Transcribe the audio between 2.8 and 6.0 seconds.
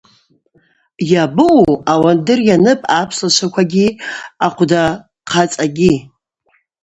апслачваквагьи, ахъвдахъацӏагьи.